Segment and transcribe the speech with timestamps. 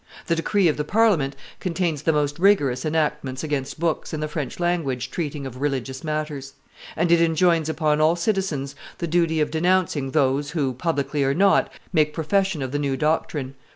[0.25, 4.59] The decree of the Parliament contains the most rigorous enactments against books in the French
[4.59, 6.53] language treating of religious matters;
[6.95, 11.71] and it enjoins upon all citizens the duty of denouncing those who, publicly or not,
[11.93, 13.53] make profession of the new doctrine.